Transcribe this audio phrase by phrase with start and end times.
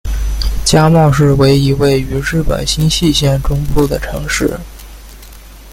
[0.65, 4.57] 加茂市为一位于日本新舄县中部的城市。